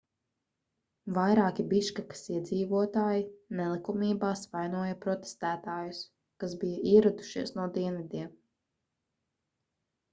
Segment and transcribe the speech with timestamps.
[1.17, 3.25] vairāki biškekas iedzīvotāji
[3.61, 6.01] nelikumībās vainoja protestētājus
[6.45, 8.33] kas bija ieradušies no dienvidiem